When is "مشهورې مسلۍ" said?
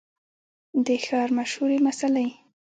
1.37-2.29